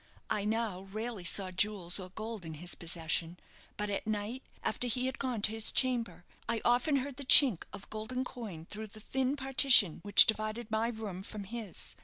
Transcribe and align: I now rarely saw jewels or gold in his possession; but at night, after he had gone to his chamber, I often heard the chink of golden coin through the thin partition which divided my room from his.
I 0.31 0.45
now 0.45 0.87
rarely 0.91 1.23
saw 1.23 1.51
jewels 1.51 1.99
or 1.99 2.09
gold 2.09 2.43
in 2.43 2.55
his 2.55 2.73
possession; 2.73 3.39
but 3.77 3.87
at 3.91 4.07
night, 4.07 4.41
after 4.63 4.87
he 4.87 5.05
had 5.05 5.19
gone 5.19 5.43
to 5.43 5.51
his 5.51 5.71
chamber, 5.71 6.25
I 6.49 6.59
often 6.65 6.95
heard 6.95 7.17
the 7.17 7.23
chink 7.23 7.65
of 7.71 7.87
golden 7.91 8.23
coin 8.23 8.65
through 8.65 8.87
the 8.87 8.99
thin 8.99 9.35
partition 9.35 9.99
which 10.01 10.25
divided 10.25 10.71
my 10.71 10.87
room 10.87 11.21
from 11.21 11.43
his. 11.43 11.95